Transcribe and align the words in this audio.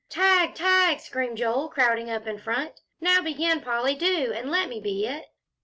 "Tag 0.09 0.55
tag!" 0.55 0.99
screamed 0.99 1.37
Joel, 1.37 1.69
crowding 1.69 2.09
up 2.09 2.25
in 2.25 2.39
front. 2.39 2.81
"Now 2.99 3.21
begin, 3.21 3.61
Polly, 3.61 3.93
do, 3.93 4.33
and 4.33 4.49
let 4.49 4.67
me 4.67 4.79
be 4.79 5.05
it." 5.05 5.27